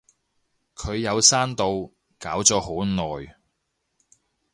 [0.73, 3.35] 佢有刪到，搞咗好耐